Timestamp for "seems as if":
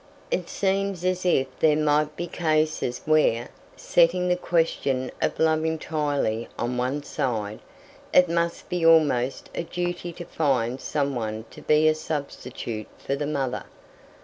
0.49-1.45